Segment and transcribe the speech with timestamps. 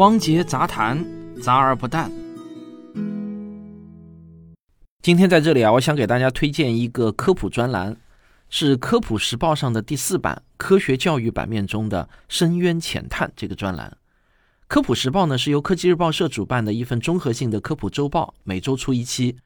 [0.00, 1.04] 汪杰杂谈，
[1.42, 2.10] 杂而不淡。
[5.02, 7.94] 今天在这里啊，我想给大家推荐一个科普专栏，
[8.48, 13.90] 是《科普时报》上的第四版科学教育版面中的“深渊浅探”这个专栏。
[14.68, 19.36] 《科普时报》呢是由科技日报社主办的一份综合性的科普周报，每周出一期。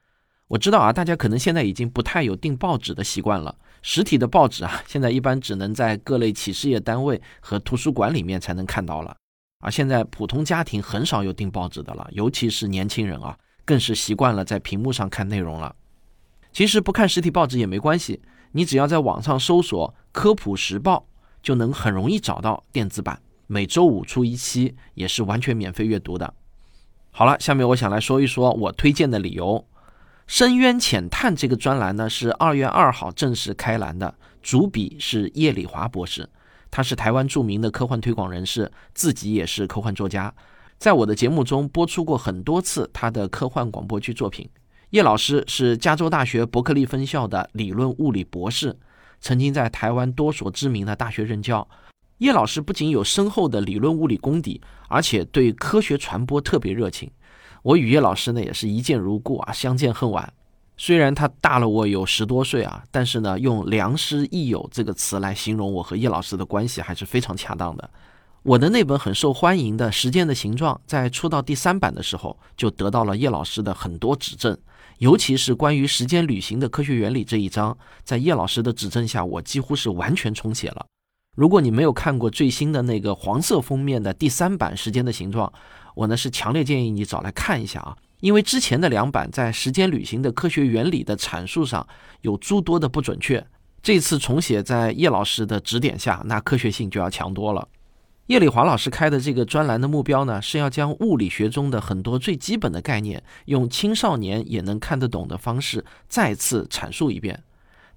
[0.46, 9.16] 我知道啊，大家可能现在已经不太有订报纸的习惯了，实体的报纸啊，现在一般只能在各类企事业单位和图书馆里面才能看到了。
[9.64, 15.74] 而现在普通家庭很少有订报纸的了，尤其是年轻人啊，更是习惯了在屏幕上看内容了。
[16.52, 18.20] 其实不看实体报纸也没关系，
[18.52, 21.06] 你只要在网上搜索“科普时报”，
[21.42, 23.18] 就能很容易找到电子版。
[23.46, 26.34] 每周五出一期，也是完全免费阅读的。
[27.10, 29.66] 好了，下面我想来说一说我推荐的理由。
[30.26, 36.28] 深渊浅探这个专栏呢，是二月二号正式开栏的，主笔是叶里华博士。
[36.74, 40.34] 他是台湾著名的科幻推广人士，自己也是科幻作家，
[40.76, 44.50] 在我的节目中播出过很多次他的科幻广播剧作品。
[44.90, 48.76] 叶老师是加州大学伯克利分校的理论物理博士，
[49.20, 51.68] 曾经在台湾多所知名的大学任教。
[52.18, 57.08] 叶老师不仅有深厚的理论物理功底，而且对科学传播特别热情。
[57.62, 60.32] 我与叶老师呢也是一见如故啊，相见恨晚。
[60.76, 67.88] 虽然他大了我有十多岁啊，但是呢，用“良师益友”这个词来形容我和叶老师的关系还是非常恰当的。
[68.42, 74.58] 我的那本很受欢迎的《时间的形状》在出到第三版的时候，就得到了叶老师的很多指正，
[74.98, 80.84] 尤其是关于时间旅行的科学原理这一章，在叶老师的指正下，我几乎是完全重写了。
[81.36, 85.48] 如果你没有看过最新的那个黄色封面的第三版《时间的形状》，
[85.94, 87.96] 我呢是强烈建议你找来看一下啊。
[88.24, 91.86] 因为之前的两版在时间旅行的科学原理的阐述上
[92.22, 93.46] 有诸多的不准确，
[93.82, 97.68] 这次重写在叶老师的指点下，那科学性就要强多了。
[98.28, 107.44] 叶礼华老师开的这个专栏的目标呢，是要将物理学中的很多最基本的概念，用青少年也能看得懂的方式再次阐述一遍。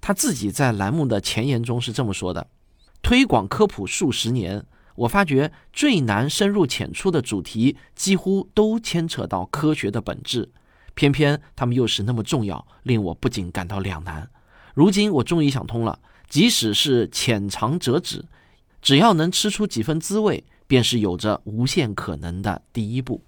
[0.02, 2.46] 他自己在栏目的前言中是这么说的
[3.02, 4.66] ：“推广科普数十年。”
[4.98, 10.50] 我发觉最难深入浅出的主题，几乎都牵扯到科学的本质，
[10.96, 14.30] 偏偏他们又是那么重要，令我不禁感到两难。
[14.74, 18.26] 如今我终于想通了，即使是浅尝辄止，
[18.82, 23.22] 只要能吃出几分滋味，便是有着无限可能的第一步。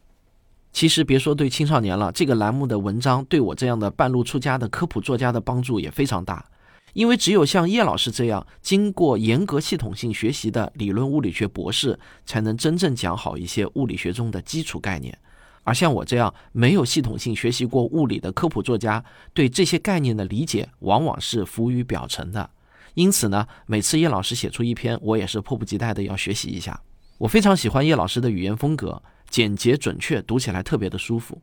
[0.72, 6.46] 其实别说对青少年了，这个栏目的文章对我这样的半路出家的科普作家的帮助也非常大。
[6.94, 15.18] 因为只有像叶老师这样经过严格系统性学习的理论物理学博士，才能真正讲好一些物理学中的基础概念。
[15.64, 22.50] 而像我这样没有系统性学习过物理的科普作家，对这些概念的理解往往是浮于表层的。
[22.96, 26.82] 因此呢，每次叶老师写出一篇，我也是迫不及待的要学习一下。
[27.20, 31.40] 我非常喜欢叶老师的语言风格，简洁准确，读起来特别的舒服。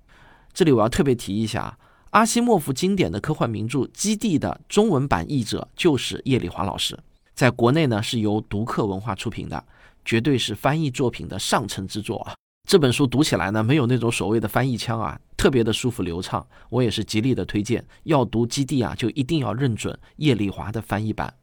[0.52, 1.78] 这里我要特别提一下。
[2.10, 6.98] 阿西莫夫经典的科幻名著《基地》的中文版译者就是叶礼华老师，
[7.34, 9.62] 在国内呢是由读客文化出品的，
[10.04, 12.34] 绝对是翻译作品的上乘之作啊！
[12.66, 17.84] 这本书读起来呢没有那种所谓的翻译腔啊，特别的舒服流畅，我也是极力的推荐。
[18.04, 21.34] 要读《基地》啊，就一定要认准叶礼华的翻译版。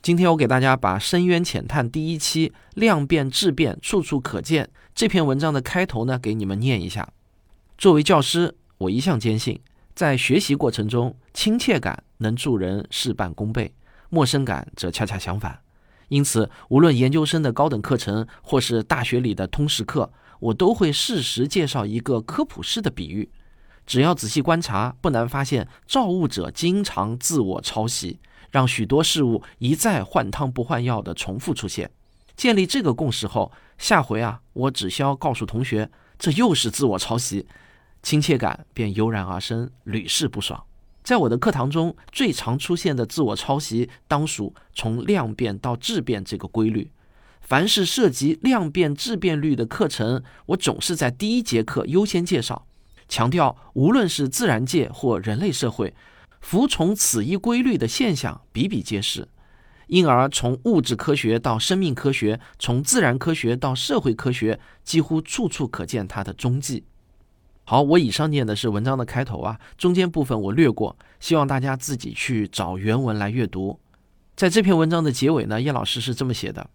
[0.00, 7.08] 今天我给大家把《深渊浅探》第一期“量变质变，处处可见”这篇文章的开头呢给你们念一下。
[7.76, 9.60] 作为教师，我一向坚信。
[9.94, 13.72] 在学习过程中，亲切感能助人事半功倍，
[14.10, 15.60] 陌生感则恰恰相反。
[16.08, 23.30] 因此，无论研究生的高等课程，或是大学里的通识课，我都会适时介绍一个科普式的比喻。
[23.86, 28.18] 只要仔细观察，不难发现，造物者经常自我抄袭，
[28.50, 31.90] 让许多事物一再换汤不换药的重复出现。
[32.34, 35.88] 建立这个共识后，下回啊，我只需要告诉同学，
[36.18, 37.46] 这又是自我抄袭。
[38.04, 40.62] 亲切感便油然而生，屡试不爽。
[41.02, 46.90] 在我的课堂中，最常出现的自我抄袭，当属从量变到质变这个规律。
[47.40, 52.66] 凡是涉及量变质变率的课程，我总是在第一节课优先介绍，
[53.08, 55.94] 强调无论是自然界或人类社会，
[56.42, 59.26] 服从此一规律的现象比比皆是。
[59.86, 66.84] 因而，从物质科学到生命科学，从自然科学到社会科学，几乎处处可见它的踪迹。
[67.66, 73.80] 好，我以上念的是文章的开头啊，中间部分我略过，希望大家自己去找原文来阅读。
[74.36, 76.68] 在这篇文章的结尾呢，叶老师是这么写的：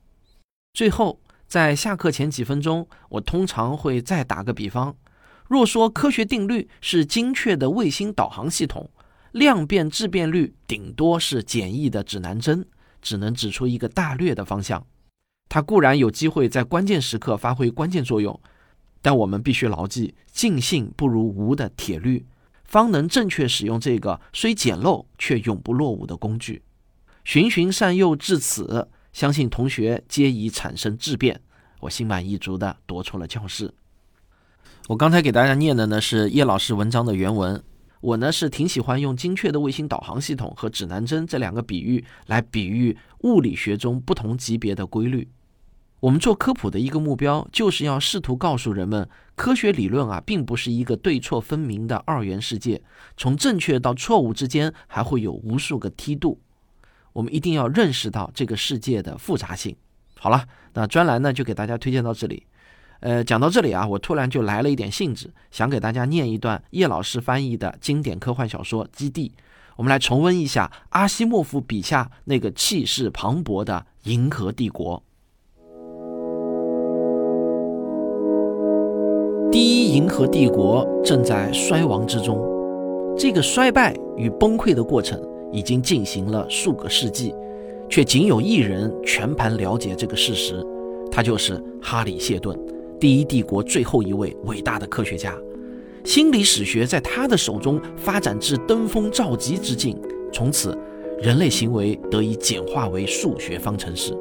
[0.73, 4.95] 最后，在下课前几分钟，我通常会再打个比方。
[5.47, 8.89] 若说科学定律是精确的卫星导航系统，
[9.31, 12.65] 量变质变率顶多是简易的指南针，
[13.01, 14.83] 只能指出一个大略的方向。
[15.49, 18.39] 它固然有机会在关键时刻发挥关键作用。
[19.01, 22.25] 但我们必须牢记“尽信不如无”的铁律，
[22.63, 26.61] 方能正确使用这个虽简陋却永不落伍的工具。
[27.23, 31.41] 循循善诱至此，相信同学皆已产生质变。
[31.81, 33.73] 我心满意足地夺出了教室。
[34.87, 37.63] 我刚才给大家念的呢是叶老师文章的原文。
[38.01, 45.27] 我呢是挺喜欢用精确的卫星导航系统和指南针这两个比喻来比喻物理学中不同级别的规律。
[45.99, 52.81] 我们做科普的一个目标就是要试图告诉人们，科学理论啊并不是一个对错分明的二元世界，
[53.17, 56.39] 从正确到错误之间还会有无数个梯度。
[57.11, 59.75] 我们一定要认识到这个世界的复杂性。
[60.17, 62.45] 好了，那专栏呢就给大家推荐到这里。
[63.01, 69.29] 呃，讲到这里啊，我突然就来了一点兴致，想给大家念一段叶老师翻译的经典科幻小说《基地》，
[69.75, 75.03] 我们来重温一下阿西莫夫笔下那个气势磅礴的银河帝国。
[79.89, 82.39] 银河帝国正在衰亡之中，
[83.17, 85.19] 这个衰败与崩溃的过程
[85.51, 87.33] 已经进行了数个世纪，
[87.89, 90.63] 却仅有一人全盘了解这个事实，
[91.11, 92.55] 他就是哈里谢顿。
[92.99, 95.35] 第一帝国最后一位伟大的科学家，
[96.03, 99.99] 心理史学在他的手中发展至登峰造极之境。
[100.31, 100.77] 从此，
[101.19, 104.15] 人类行为得以简化为数学方程式。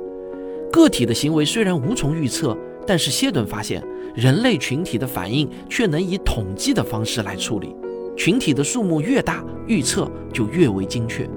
[0.72, 2.56] 个体的行为虽然无从预测，
[2.86, 3.82] 但是谢顿发现，
[4.14, 7.74] 人类群体的反应却能以统计的方式来处理。
[8.16, 11.28] 群体的数目越大，预测就越为精确。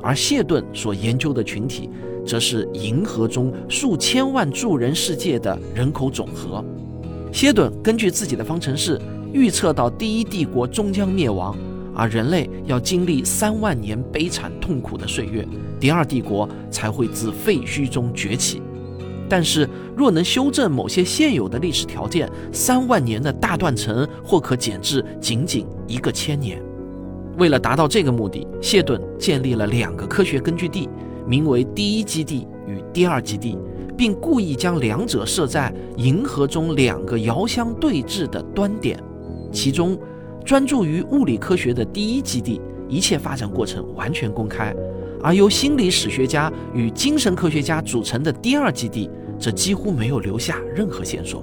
[0.00, 1.90] 而谢顿所研究的群体，
[2.24, 6.64] 则是银河中数千万住人世界的人口总和。
[7.32, 9.00] 谢顿根据自己的方程式
[9.32, 11.56] 预测到，第一帝国终将灭亡，
[11.92, 15.44] 而人类要经历三万年悲惨痛苦的岁月，
[15.80, 18.62] 第二帝国才会自废墟中崛起。
[19.28, 26.62] 但是，若能修正某些现有的历史条件，三万年的大断层或可减至仅仅一个千年。
[27.36, 30.88] 为了达到这个目的，谢顿建立了两个科学根据地，
[31.26, 33.58] 名为第一基地与第二基地。
[33.96, 38.96] 并故意将两者设在银河中两个遥相对峙的端点，
[39.50, 39.98] 其中
[40.44, 44.72] 专注于物理科学的第一基地，一切发展过程完全公开；
[45.22, 51.42] 而由心理史学家与精神科学家组成的第二基地，则几乎没有留下任何线索。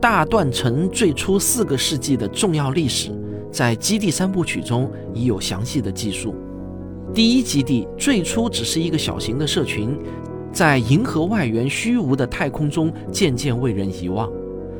[0.00, 3.10] 大断层最初四个世纪的重要历史，
[3.50, 6.34] 在《基地三部曲》中已有详细的记述。
[7.12, 9.96] 第一基地最初只是一个小型的社群。
[10.52, 14.30] 在银河外缘虚无的太空中，渐渐为人遗忘。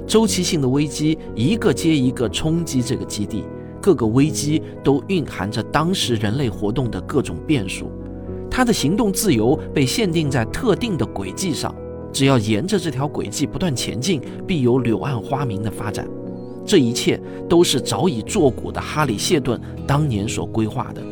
[0.07, 3.43] 周期性的危机一个接一个冲击这个基地，
[3.85, 7.93] 各个危机都蕴含着当时人类活动的各种变数。
[8.51, 11.75] 他的行动自由被限定在特定的轨迹上，
[12.11, 16.09] 只要沿着这条轨迹不断前进，必有柳暗花明的发展。
[16.65, 21.03] 这一切都是早已作古的哈里谢顿当年所规划的。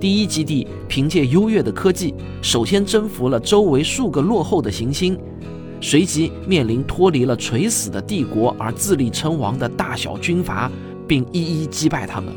[0.00, 2.12] 第一基地凭借优越的科技，
[2.42, 5.16] 首先征服了周围数个落后的行星，
[5.80, 10.68] 随即面临脱离了垂死的帝国而自立称王的大小军阀，
[11.06, 12.32] 并一一击败他们。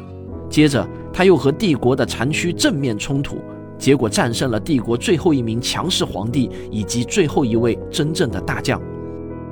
[0.49, 3.37] 接着，他又和帝国的残躯正面冲突，
[3.77, 8.81] 结果战胜了帝国最后一名强势皇帝以及最后一位真正的大将。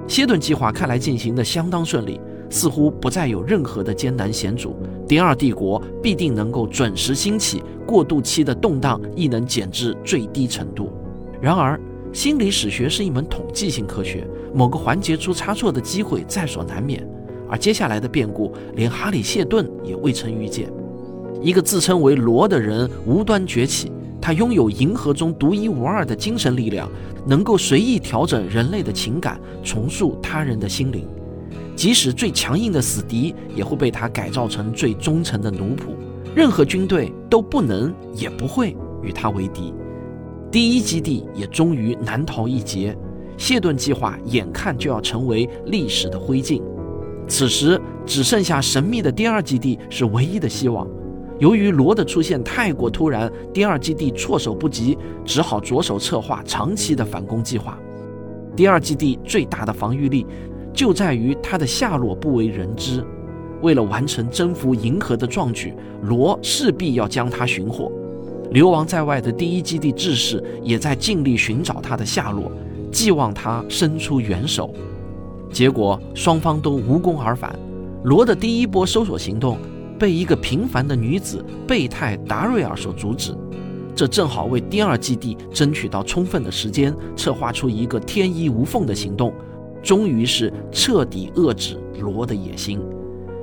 [0.08, 2.19] 歇顿计划看来进行的相当顺利。
[2.50, 4.74] 似乎不再有任何的艰难险阻，
[5.06, 10.90] 第二帝国必定能够准时兴起，过渡期的动荡亦能减至最低程度。
[11.42, 11.78] 然而，
[12.14, 17.06] 心理史学是一门统计性科学，某个环节出差错的机会在所难免。
[17.49, 20.69] 而接下来的变故，连哈里谢顿也未曾预见。
[21.42, 26.89] 一个自称为罗的人无端崛起，他拥有银河中独一无二的精神力量，
[27.25, 31.07] 能够随意调整人类的情感，重塑他人的心灵。
[31.75, 35.95] 即使最强硬的死敌，也会被他改造成最忠诚的奴仆。
[36.35, 39.73] 任何军队都不能，也不会与他为敌。
[40.51, 42.97] 第一基地也终于难逃一劫，
[43.37, 46.61] 谢顿计划眼看就要成为历史的灰烬。
[47.28, 50.88] 此时，只剩下神秘的第二基地是唯一的希望。
[51.40, 57.78] 由于罗的出现太过突然，第二基地措手不及，只好着手策划长期的反攻计划。
[58.56, 60.26] 第二基地最大的防御力。
[60.74, 63.04] 就在于它的下落不为人知。
[63.64, 67.92] 为了完成征服银河的壮举，罗势必要将它寻获。
[68.52, 72.52] 流亡在外的第一基地志士也在尽力寻找它的下落，
[72.92, 74.72] 寄望他伸出援手。
[75.51, 77.57] 结果双方都无功而返。
[78.04, 79.57] 罗的第一波搜索行动
[79.99, 83.35] 被一个平凡的女子贝泰达瑞尔所阻止，
[83.95, 89.33] 这正好为第二基地争取到充分的时间，策划出一个天衣无缝的行动。
[89.83, 92.80] 终于是彻底遏制罗的野心。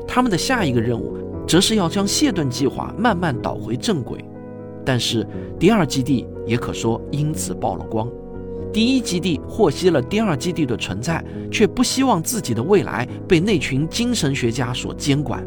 [0.06, 4.24] 他们的下一个任务，则是要将谢顿计划慢慢导回正轨。
[4.84, 5.26] 但是
[5.58, 8.08] 第二基地也可说因此曝了光。
[8.74, 15.46] 第一基地获悉了第二基地的存在，却不希望自己的未来被那群精神学家所监管。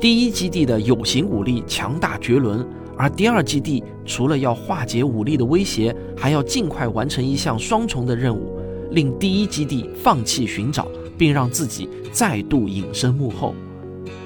[0.00, 8.58] 第一基地的有形武力强大绝伦，而第二基地除了要化解武力的威胁，还要尽快完成一项双重的任务，
[8.92, 10.88] 令第一基地放弃寻找，
[11.18, 13.54] 并让自己再度隐身幕后。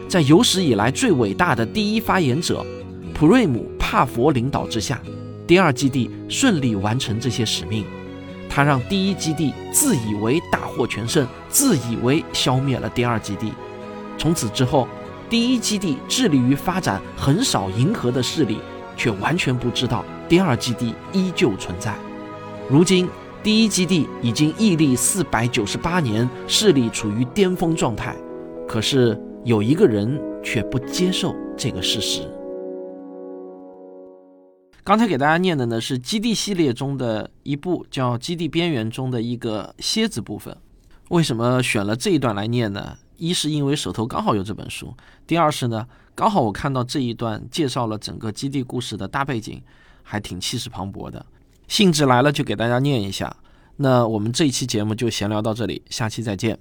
[0.08, 2.64] 在有史以来最伟大的第一发言者
[3.12, 5.02] 普瑞姆帕佛领导之下，
[5.48, 7.84] 第二基地顺利完成这些使命。
[8.56, 13.52] 他让第一基地自以为大获全胜，自以为消灭了第二基地。
[14.16, 14.88] 从此之后，
[15.28, 18.58] 第一基地致力于发展横扫银河的势力，
[18.96, 21.94] 却完全不知道第二基地依旧存在。
[22.66, 23.06] 如今，
[23.42, 28.16] 第一基地已经屹立四百九十八年，势力处于巅峰状态。
[28.66, 32.26] 可是，有一个人却不接受这个事实。
[34.86, 40.56] 刚才给大家念的呢是《基地》系列中的一部，叫《基地边缘》中的一个蝎子部分。
[41.08, 42.96] 为什么选了这一段来念呢？
[43.16, 44.94] 一是因为手头刚好有这本书，
[45.26, 49.60] 第二是呢，刚好我看到这一段介绍了整个基地故事的大背景，
[50.04, 51.26] 还挺气势磅礴的。
[51.66, 53.36] 兴致来了就给大家念一下。
[53.78, 56.56] 那我们这一期节目就闲聊到这里，下期再见。